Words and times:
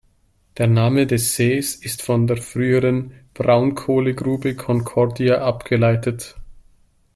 Der 0.57 0.65
Name 0.65 1.05
des 1.05 1.35
Sees 1.35 1.75
ist 1.75 2.01
von 2.01 2.25
der 2.25 2.37
früheren 2.37 3.11
"Braunkohlegrube 3.35 4.55
Concordia" 4.55 5.43
abgeleitet. 5.45 6.37